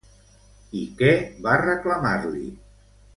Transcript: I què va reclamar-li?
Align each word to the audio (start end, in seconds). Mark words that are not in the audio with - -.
I 0.79 0.81
què 1.01 1.11
va 1.47 1.59
reclamar-li? 1.65 2.47